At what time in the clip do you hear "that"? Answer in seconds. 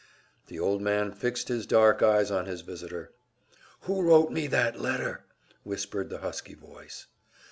4.47-4.81